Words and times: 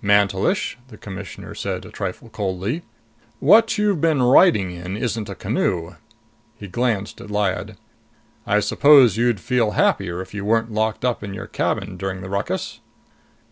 "Mantelish," 0.00 0.78
the 0.86 0.96
Commissioner 0.96 1.52
said, 1.52 1.84
a 1.84 1.90
trifle 1.90 2.28
coldly, 2.28 2.82
"what 3.40 3.76
you've 3.76 4.00
been 4.00 4.22
riding 4.22 4.70
in 4.70 4.96
isn't 4.96 5.28
a 5.28 5.34
canoe." 5.34 5.96
He 6.54 6.68
glanced 6.68 7.20
at 7.20 7.28
Lyad. 7.28 7.76
"I 8.46 8.60
suppose 8.60 9.16
you'd 9.16 9.40
feel 9.40 9.72
happier 9.72 10.20
if 10.20 10.32
you 10.32 10.44
weren't 10.44 10.70
locked 10.70 11.04
up 11.04 11.24
in 11.24 11.34
your 11.34 11.48
cabin 11.48 11.96
during 11.96 12.20
the 12.20 12.28
ruckus?" 12.30 12.78